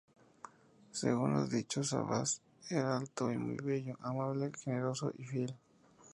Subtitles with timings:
[0.89, 5.55] Según los dichos, Abbás era alto y muy bello; amable, generoso y fiel.